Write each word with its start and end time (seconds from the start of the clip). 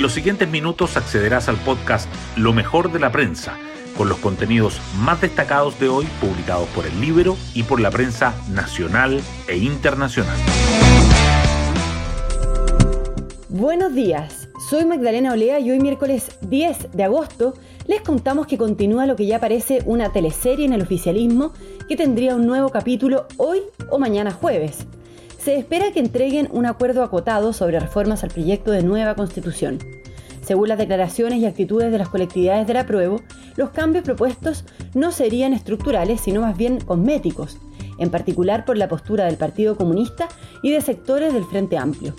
En 0.00 0.04
los 0.04 0.14
siguientes 0.14 0.48
minutos 0.48 0.96
accederás 0.96 1.50
al 1.50 1.58
podcast 1.58 2.08
Lo 2.34 2.54
mejor 2.54 2.90
de 2.90 2.98
la 2.98 3.12
prensa, 3.12 3.58
con 3.98 4.08
los 4.08 4.16
contenidos 4.16 4.80
más 4.96 5.20
destacados 5.20 5.78
de 5.78 5.90
hoy 5.90 6.06
publicados 6.22 6.66
por 6.70 6.86
el 6.86 6.98
libro 7.02 7.36
y 7.52 7.64
por 7.64 7.80
la 7.80 7.90
prensa 7.90 8.34
nacional 8.48 9.20
e 9.46 9.58
internacional. 9.58 10.38
Buenos 13.50 13.94
días, 13.94 14.48
soy 14.70 14.86
Magdalena 14.86 15.34
Olea 15.34 15.60
y 15.60 15.70
hoy 15.70 15.80
miércoles 15.80 16.28
10 16.48 16.92
de 16.92 17.04
agosto 17.04 17.52
les 17.86 18.00
contamos 18.00 18.46
que 18.46 18.56
continúa 18.56 19.04
lo 19.04 19.16
que 19.16 19.26
ya 19.26 19.38
parece 19.38 19.82
una 19.84 20.12
teleserie 20.12 20.64
en 20.64 20.72
el 20.72 20.80
oficialismo 20.80 21.52
que 21.90 21.96
tendría 21.98 22.36
un 22.36 22.46
nuevo 22.46 22.70
capítulo 22.70 23.26
hoy 23.36 23.60
o 23.90 23.98
mañana 23.98 24.30
jueves 24.30 24.86
se 25.42 25.56
espera 25.56 25.90
que 25.90 26.00
entreguen 26.00 26.48
un 26.52 26.66
acuerdo 26.66 27.02
acotado 27.02 27.52
sobre 27.52 27.80
reformas 27.80 28.22
al 28.22 28.30
proyecto 28.30 28.72
de 28.72 28.82
nueva 28.82 29.14
constitución. 29.14 29.78
Según 30.42 30.68
las 30.68 30.78
declaraciones 30.78 31.38
y 31.38 31.46
actitudes 31.46 31.90
de 31.90 31.98
las 31.98 32.08
colectividades 32.08 32.66
del 32.66 32.76
apruebo, 32.76 33.22
los 33.56 33.70
cambios 33.70 34.04
propuestos 34.04 34.64
no 34.94 35.12
serían 35.12 35.52
estructurales, 35.52 36.20
sino 36.20 36.42
más 36.42 36.56
bien 36.56 36.80
cosméticos, 36.80 37.58
en 37.98 38.10
particular 38.10 38.64
por 38.64 38.76
la 38.76 38.88
postura 38.88 39.24
del 39.24 39.36
Partido 39.36 39.76
Comunista 39.76 40.28
y 40.62 40.72
de 40.72 40.80
sectores 40.80 41.32
del 41.32 41.44
Frente 41.44 41.78
Amplio. 41.78 42.14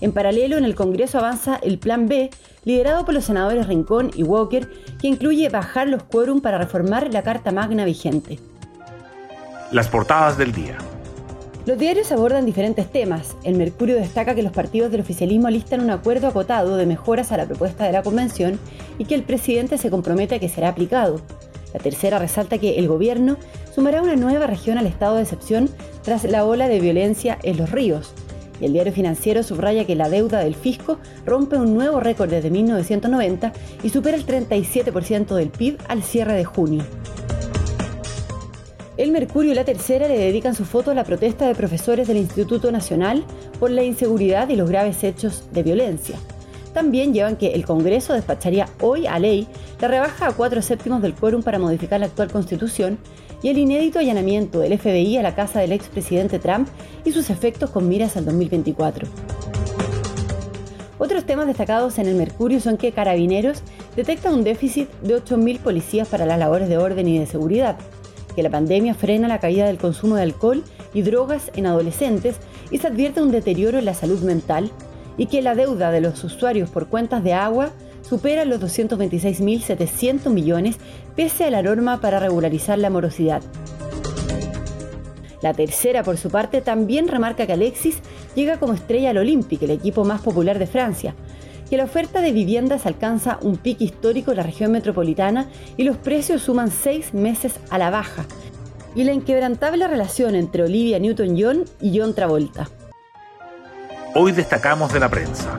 En 0.00 0.12
paralelo, 0.12 0.56
en 0.56 0.64
el 0.64 0.74
Congreso 0.74 1.18
avanza 1.18 1.60
el 1.62 1.78
Plan 1.78 2.08
B, 2.08 2.30
liderado 2.64 3.04
por 3.04 3.14
los 3.14 3.24
senadores 3.24 3.68
Rincón 3.68 4.10
y 4.16 4.24
Walker, 4.24 4.68
que 5.00 5.06
incluye 5.06 5.48
bajar 5.48 5.88
los 5.88 6.02
quórum 6.02 6.40
para 6.40 6.58
reformar 6.58 7.12
la 7.12 7.22
Carta 7.22 7.52
Magna 7.52 7.84
vigente. 7.84 8.40
Las 9.70 9.88
portadas 9.88 10.36
del 10.36 10.52
día. 10.52 10.76
Los 11.64 11.78
diarios 11.78 12.10
abordan 12.10 12.44
diferentes 12.44 12.90
temas. 12.90 13.36
El 13.44 13.54
Mercurio 13.56 13.94
destaca 13.94 14.34
que 14.34 14.42
los 14.42 14.50
partidos 14.50 14.90
del 14.90 15.02
oficialismo 15.02 15.48
listan 15.48 15.80
un 15.80 15.90
acuerdo 15.90 16.26
acotado 16.26 16.76
de 16.76 16.86
mejoras 16.86 17.30
a 17.30 17.36
la 17.36 17.46
propuesta 17.46 17.84
de 17.84 17.92
la 17.92 18.02
convención 18.02 18.58
y 18.98 19.04
que 19.04 19.14
el 19.14 19.22
presidente 19.22 19.78
se 19.78 19.88
compromete 19.88 20.34
a 20.34 20.38
que 20.40 20.48
será 20.48 20.70
aplicado. 20.70 21.20
La 21.72 21.78
tercera 21.78 22.18
resalta 22.18 22.58
que 22.58 22.80
el 22.80 22.88
gobierno 22.88 23.36
sumará 23.72 24.02
una 24.02 24.16
nueva 24.16 24.48
región 24.48 24.76
al 24.76 24.86
estado 24.86 25.14
de 25.14 25.22
excepción 25.22 25.70
tras 26.02 26.24
la 26.24 26.44
ola 26.44 26.66
de 26.66 26.80
violencia 26.80 27.38
en 27.44 27.56
los 27.56 27.70
ríos. 27.70 28.12
Y 28.60 28.64
el 28.64 28.72
diario 28.72 28.92
financiero 28.92 29.44
subraya 29.44 29.84
que 29.84 29.94
la 29.94 30.08
deuda 30.08 30.40
del 30.40 30.56
fisco 30.56 30.98
rompe 31.24 31.56
un 31.56 31.74
nuevo 31.74 32.00
récord 32.00 32.28
desde 32.28 32.50
1990 32.50 33.52
y 33.84 33.88
supera 33.88 34.16
el 34.16 34.26
37% 34.26 35.36
del 35.36 35.50
PIB 35.50 35.78
al 35.86 36.02
cierre 36.02 36.34
de 36.34 36.44
junio. 36.44 36.82
El 38.98 39.10
Mercurio 39.10 39.52
y 39.52 39.54
la 39.54 39.64
Tercera 39.64 40.06
le 40.06 40.18
dedican 40.18 40.54
su 40.54 40.66
foto 40.66 40.90
a 40.90 40.94
la 40.94 41.04
protesta 41.04 41.46
de 41.46 41.54
profesores 41.54 42.06
del 42.08 42.18
Instituto 42.18 42.70
Nacional 42.70 43.24
por 43.58 43.70
la 43.70 43.82
inseguridad 43.82 44.50
y 44.50 44.56
los 44.56 44.68
graves 44.68 45.02
hechos 45.02 45.44
de 45.50 45.62
violencia. 45.62 46.18
También 46.74 47.14
llevan 47.14 47.36
que 47.36 47.52
el 47.52 47.64
Congreso 47.64 48.12
despacharía 48.12 48.68
hoy 48.82 49.06
a 49.06 49.18
ley 49.18 49.48
la 49.80 49.88
rebaja 49.88 50.26
a 50.26 50.32
cuatro 50.32 50.60
séptimos 50.60 51.00
del 51.00 51.14
quórum 51.14 51.42
para 51.42 51.58
modificar 51.58 52.00
la 52.00 52.06
actual 52.06 52.30
constitución 52.30 52.98
y 53.42 53.48
el 53.48 53.56
inédito 53.56 53.98
allanamiento 53.98 54.60
del 54.60 54.78
FBI 54.78 55.16
a 55.16 55.22
la 55.22 55.34
casa 55.34 55.60
del 55.60 55.72
expresidente 55.72 56.38
Trump 56.38 56.68
y 57.06 57.12
sus 57.12 57.30
efectos 57.30 57.70
con 57.70 57.88
miras 57.88 58.18
al 58.18 58.26
2024. 58.26 59.08
Otros 60.98 61.24
temas 61.24 61.46
destacados 61.46 61.98
en 61.98 62.08
el 62.08 62.14
Mercurio 62.14 62.60
son 62.60 62.76
que 62.76 62.92
Carabineros 62.92 63.62
detecta 63.96 64.30
un 64.30 64.44
déficit 64.44 64.90
de 65.00 65.16
8.000 65.16 65.60
policías 65.60 66.08
para 66.08 66.26
las 66.26 66.38
labores 66.38 66.68
de 66.68 66.78
orden 66.78 67.08
y 67.08 67.18
de 67.18 67.26
seguridad, 67.26 67.76
que 68.34 68.42
la 68.42 68.50
pandemia 68.50 68.94
frena 68.94 69.28
la 69.28 69.40
caída 69.40 69.66
del 69.66 69.78
consumo 69.78 70.16
de 70.16 70.22
alcohol 70.22 70.64
y 70.94 71.02
drogas 71.02 71.50
en 71.54 71.66
adolescentes 71.66 72.36
y 72.70 72.78
se 72.78 72.86
advierte 72.86 73.22
un 73.22 73.30
deterioro 73.30 73.78
en 73.78 73.84
la 73.84 73.94
salud 73.94 74.20
mental 74.22 74.70
y 75.16 75.26
que 75.26 75.42
la 75.42 75.54
deuda 75.54 75.90
de 75.90 76.00
los 76.00 76.22
usuarios 76.24 76.70
por 76.70 76.86
cuentas 76.88 77.22
de 77.22 77.34
agua 77.34 77.70
supera 78.02 78.44
los 78.44 78.60
226.700 78.60 80.30
millones 80.30 80.76
pese 81.16 81.44
a 81.44 81.50
la 81.50 81.62
norma 81.62 82.00
para 82.00 82.18
regularizar 82.18 82.78
la 82.78 82.90
morosidad. 82.90 83.42
La 85.42 85.54
tercera, 85.54 86.04
por 86.04 86.18
su 86.18 86.30
parte, 86.30 86.60
también 86.60 87.08
remarca 87.08 87.46
que 87.46 87.52
Alexis 87.52 87.98
llega 88.36 88.58
como 88.58 88.74
estrella 88.74 89.10
al 89.10 89.18
Olympique, 89.18 89.64
el 89.64 89.72
equipo 89.72 90.04
más 90.04 90.20
popular 90.20 90.58
de 90.58 90.68
Francia, 90.68 91.14
que 91.72 91.78
la 91.78 91.84
oferta 91.84 92.20
de 92.20 92.32
viviendas 92.32 92.84
alcanza 92.84 93.38
un 93.40 93.56
pico 93.56 93.82
histórico 93.82 94.30
en 94.32 94.36
la 94.36 94.42
región 94.42 94.72
metropolitana 94.72 95.48
y 95.78 95.84
los 95.84 95.96
precios 95.96 96.42
suman 96.42 96.70
seis 96.70 97.14
meses 97.14 97.54
a 97.70 97.78
la 97.78 97.88
baja, 97.88 98.26
y 98.94 99.04
la 99.04 99.14
inquebrantable 99.14 99.88
relación 99.88 100.34
entre 100.34 100.64
Olivia 100.64 100.98
Newton-John 100.98 101.64
y 101.80 101.98
John 101.98 102.14
Travolta. 102.14 102.68
Hoy 104.14 104.32
destacamos 104.32 104.92
de 104.92 105.00
la 105.00 105.08
prensa. 105.08 105.58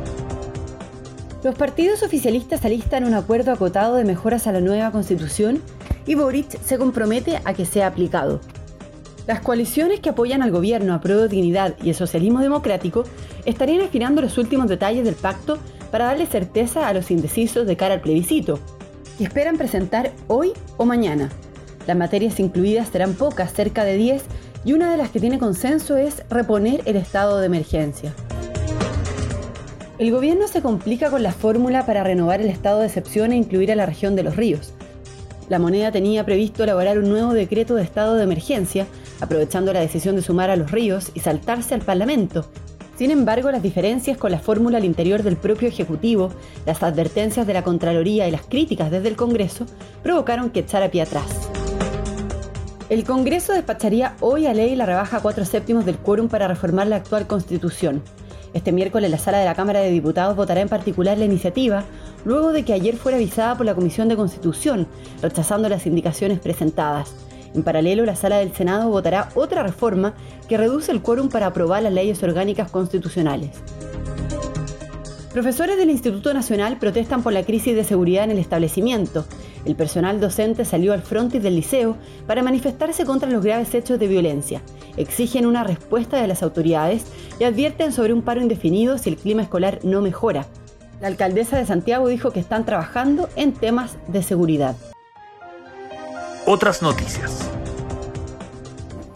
Los 1.44 1.56
partidos 1.56 2.04
oficialistas 2.04 2.64
alistan 2.64 3.06
un 3.06 3.16
acuerdo 3.16 3.52
acotado 3.52 3.96
de 3.96 4.06
mejoras 4.06 4.46
a 4.46 4.52
la 4.52 4.62
nueva 4.62 4.92
constitución 4.92 5.64
y 6.06 6.14
Boric 6.14 6.62
se 6.62 6.78
compromete 6.78 7.40
a 7.44 7.56
que 7.56 7.66
sea 7.66 7.88
aplicado. 7.88 8.40
Las 9.26 9.40
coaliciones 9.40 10.00
que 10.00 10.10
apoyan 10.10 10.44
al 10.44 10.52
gobierno 10.52 10.94
a 10.94 11.00
de 11.00 11.28
Dignidad 11.28 11.74
y 11.82 11.90
el 11.90 11.96
Socialismo 11.96 12.42
Democrático 12.42 13.04
estarían 13.46 13.82
afinando 13.82 14.22
los 14.22 14.38
últimos 14.38 14.68
detalles 14.68 15.06
del 15.06 15.16
pacto 15.16 15.58
para 15.94 16.06
darle 16.06 16.26
certeza 16.26 16.88
a 16.88 16.94
los 16.96 17.12
indecisos 17.12 17.68
de 17.68 17.78
cara 17.78 17.94
al 17.94 18.02
plebiscito, 18.02 18.58
y 19.20 19.26
esperan 19.26 19.60
presentar 19.60 20.12
hoy 20.26 20.52
o 20.78 20.86
mañana. 20.86 21.30
Las 21.86 21.96
materias 21.96 22.40
incluidas 22.40 22.88
serán 22.88 23.14
pocas, 23.14 23.54
cerca 23.54 23.84
de 23.84 23.96
10, 23.96 24.24
y 24.66 24.74
una 24.74 24.90
de 24.90 24.98
las 24.98 25.12
que 25.12 25.20
tiene 25.20 25.38
consenso 25.38 25.96
es 25.96 26.24
reponer 26.32 26.82
el 26.86 26.96
estado 26.96 27.38
de 27.38 27.46
emergencia. 27.46 28.12
El 30.00 30.10
gobierno 30.10 30.48
se 30.48 30.64
complica 30.64 31.12
con 31.12 31.22
la 31.22 31.32
fórmula 31.32 31.86
para 31.86 32.04
renovar 32.04 32.42
el 32.42 32.50
estado 32.50 32.80
de 32.80 32.88
excepción 32.88 33.32
e 33.32 33.36
incluir 33.36 33.72
a 33.72 33.76
la 33.76 33.86
región 33.86 34.16
de 34.16 34.24
los 34.24 34.36
ríos. 34.36 34.74
La 35.48 35.60
moneda 35.60 35.92
tenía 35.92 36.26
previsto 36.26 36.64
elaborar 36.64 36.98
un 36.98 37.10
nuevo 37.10 37.36
decreto 37.36 37.76
de 37.76 37.84
estado 37.84 38.16
de 38.16 38.24
emergencia, 38.24 38.88
aprovechando 39.22 39.72
la 39.72 39.82
decisión 39.82 40.16
de 40.16 40.24
sumar 40.24 40.50
a 40.50 40.56
los 40.56 40.72
ríos 40.72 41.12
y 41.14 41.20
saltarse 41.20 41.76
al 41.76 41.82
Parlamento, 41.82 42.48
sin 42.98 43.10
embargo, 43.10 43.52
las 43.52 43.64
diferencias 43.64 44.18
con 44.18 44.32
la 44.32 44.40
fórmula 44.40 44.78
al 44.78 44.86
interior 44.86 45.24
del 45.24 45.36
propio 45.36 45.68
Ejecutivo, 45.68 46.30
las 46.66 46.84
advertencias 46.84 47.48
de 47.48 47.54
la 47.54 47.64
Contraloría 47.64 48.28
y 48.28 48.32
las 48.32 48.44
críticas 48.44 48.92
desde 48.92 49.08
el 49.08 49.16
Congreso 49.16 49.66
provocaron 50.04 50.52
que 50.52 50.60
echara 50.60 50.92
pie 50.92 51.02
atrás. 51.02 51.50
El 52.90 53.06
Congreso 53.06 53.54
despacharía 53.54 54.16
hoy 54.20 54.46
a 54.46 54.54
ley 54.54 54.76
la 54.76 54.86
rebaja 54.86 55.18
a 55.18 55.22
cuatro 55.22 55.46
séptimos 55.46 55.86
del 55.86 55.98
quórum 55.98 56.28
para 56.28 56.48
reformar 56.48 56.86
la 56.86 56.98
actual 56.98 57.26
Constitución. 57.26 58.04
Este 58.54 58.72
miércoles 58.72 59.10
la 59.10 59.18
sala 59.18 59.40
de 59.40 59.46
la 59.46 59.56
Cámara 59.56 59.80
de 59.80 59.90
Diputados 59.90 60.36
votará 60.36 60.62
en 60.62 60.70
particular 60.70 61.18
la 61.18 61.26
iniciativa, 61.26 61.86
luego 62.24 62.52
de 62.52 62.64
que 62.64 62.74
ayer 62.74 62.96
fuera 62.96 63.18
avisada 63.18 63.58
por 63.58 63.66
la 63.66 63.74
Comisión 63.74 64.10
de 64.10 64.16
Constitución, 64.16 64.88
rechazando 65.24 65.70
las 65.70 65.88
indicaciones 65.88 66.38
presentadas. 66.38 67.16
En 67.54 67.64
paralelo, 67.64 68.06
la 68.06 68.16
Sala 68.16 68.38
del 68.38 68.54
Senado 68.54 68.90
votará 68.90 69.30
otra 69.36 69.64
reforma 69.64 70.14
que 70.48 70.58
reduce 70.58 70.92
el 70.92 71.02
quórum 71.02 71.30
para 71.30 71.48
aprobar 71.48 71.84
las 71.84 71.94
leyes 71.94 72.22
orgánicas 72.24 72.72
constitucionales. 72.72 73.52
Profesores 75.34 75.78
del 75.78 75.90
Instituto 75.90 76.32
Nacional 76.32 76.78
protestan 76.78 77.24
por 77.24 77.34
la 77.34 77.44
crisis 77.44 77.76
de 77.76 77.84
seguridad 77.84 78.24
en 78.24 78.32
el 78.32 78.38
establecimiento. 78.38 79.26
El 79.66 79.76
personal 79.76 80.20
docente 80.20 80.64
salió 80.64 80.94
al 80.94 81.02
frontis 81.02 81.42
del 81.42 81.56
liceo 81.56 81.98
para 82.28 82.44
manifestarse 82.44 83.04
contra 83.04 83.30
los 83.30 83.44
graves 83.44 83.74
hechos 83.74 83.98
de 83.98 84.08
violencia. 84.08 84.62
Exigen 84.96 85.48
una 85.48 85.64
respuesta 85.64 86.22
de 86.22 86.28
las 86.28 86.44
autoridades 86.44 87.06
y 87.40 87.46
advierten 87.46 87.92
sobre 87.92 88.14
un 88.14 88.22
paro 88.22 88.42
indefinido 88.42 89.00
si 89.00 89.10
el 89.10 89.18
clima 89.18 89.42
escolar 89.42 89.80
no 89.82 90.02
mejora. 90.02 90.46
La 91.02 91.08
alcaldesa 91.08 91.58
de 91.58 91.66
Santiago 91.66 92.08
dijo 92.08 92.30
que 92.30 92.40
están 92.40 92.64
trabajando 92.64 93.28
en 93.36 93.54
temas 93.54 93.98
de 94.08 94.22
seguridad. 94.22 94.76
Otras 96.46 96.82
noticias. 96.82 97.50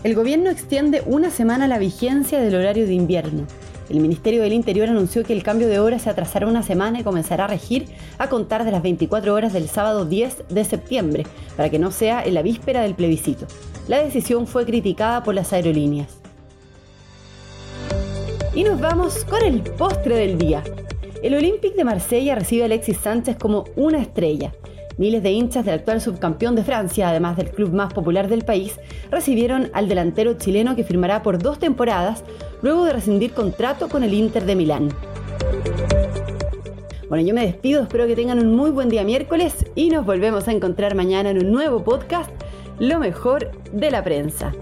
El 0.06 0.16
gobierno 0.16 0.50
extiende 0.50 1.04
una 1.06 1.30
semana 1.30 1.68
la 1.68 1.78
vigencia 1.78 2.40
del 2.40 2.56
horario 2.56 2.88
de 2.88 2.94
invierno. 2.94 3.46
El 3.90 4.00
Ministerio 4.00 4.42
del 4.42 4.54
Interior 4.54 4.88
anunció 4.88 5.26
que 5.26 5.34
el 5.34 5.44
cambio 5.44 5.68
de 5.68 5.80
hora 5.80 6.00
se 6.00 6.10
atrasará 6.10 6.48
una 6.48 6.64
semana 6.64 7.02
y 7.02 7.04
comenzará 7.04 7.44
a 7.44 7.48
regir 7.48 7.88
a 8.18 8.30
contar 8.30 8.64
de 8.64 8.72
las 8.72 8.82
24 8.82 9.34
horas 9.34 9.52
del 9.52 9.68
sábado 9.68 10.06
10 10.06 10.46
de 10.48 10.64
septiembre, 10.64 11.26
para 11.58 11.70
que 11.70 11.80
no 11.80 11.92
sea 11.92 12.24
en 12.24 12.34
la 12.34 12.44
víspera 12.44 12.82
del 12.82 12.96
plebiscito. 12.96 13.46
La 13.90 14.02
decisión 14.02 14.48
fue 14.48 14.66
criticada 14.66 15.22
por 15.24 15.36
las 15.36 15.52
aerolíneas. 15.52 16.20
Y 18.56 18.64
nos 18.64 18.80
vamos 18.80 19.26
con 19.26 19.44
el 19.44 19.64
postre 19.64 20.16
del 20.16 20.38
día. 20.38 20.64
El 21.22 21.36
Olympique 21.36 21.76
de 21.76 21.84
Marsella 21.84 22.36
recibe 22.36 22.64
a 22.64 22.66
Alexis 22.68 22.98
Sánchez 22.98 23.36
como 23.38 23.66
una 23.76 24.00
estrella. 24.00 24.54
Miles 24.98 25.22
de 25.22 25.32
hinchas 25.32 25.64
del 25.64 25.76
actual 25.76 26.02
subcampeón 26.02 26.56
de 26.56 26.64
Francia, 26.64 27.10
además 27.10 27.38
del 27.38 27.52
club 27.52 27.72
más 27.72 27.94
popular 27.94 28.28
del 28.28 28.44
país, 28.44 28.80
recibieron 29.12 29.70
al 29.74 29.88
delantero 29.88 30.34
chileno 30.34 30.76
que 30.76 30.84
firmará 30.84 31.22
por 31.22 31.38
dos 31.38 31.60
temporadas 31.60 32.24
luego 32.64 32.84
de 32.84 32.94
rescindir 32.94 33.34
contrato 33.34 33.90
con 33.90 34.04
el 34.04 34.14
Inter 34.16 34.46
de 34.46 34.56
Milán. 34.56 34.90
Bueno, 37.10 37.26
yo 37.26 37.34
me 37.36 37.46
despido, 37.46 37.84
espero 37.84 38.08
que 38.08 38.16
tengan 38.16 38.40
un 38.40 38.56
muy 38.56 38.72
buen 38.72 38.90
día 38.90 39.04
miércoles 39.04 39.66
y 39.76 39.90
nos 39.90 40.04
volvemos 40.04 40.48
a 40.48 40.52
encontrar 40.52 40.96
mañana 40.96 41.30
en 41.30 41.46
un 41.46 41.52
nuevo 41.52 41.84
podcast, 41.84 42.32
Lo 42.80 43.00
mejor 43.00 43.52
de 43.72 43.92
la 43.92 44.04
prensa. 44.04 44.54